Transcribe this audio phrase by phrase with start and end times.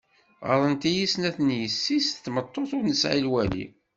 [0.47, 3.65] Ɣaḍent-iyi snat yessi-s, d tmeṭṭut ur nesɛi lwali.